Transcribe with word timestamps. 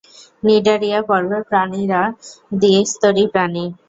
Cnidaria 0.43 0.99
পর্বের 1.09 1.43
প্রাণীরা 1.49 2.01
দ্বিস্তরী 2.61 3.23
প্রাণী। 3.33 3.65